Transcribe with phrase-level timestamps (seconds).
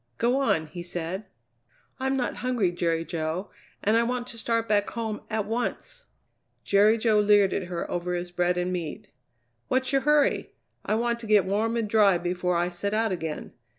[0.17, 1.25] "Go on!" he said.
[1.99, 3.51] "I'm not hungry, Jerry Jo,
[3.83, 6.05] and I want to start back home at once."
[6.63, 9.09] Jerry Jo leered at her over his bread and meat.
[9.67, 10.53] "What's your hurry?
[10.83, 13.53] I want to get warm and dry before I set out again.